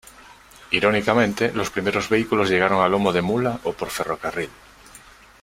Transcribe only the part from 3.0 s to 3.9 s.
de mula o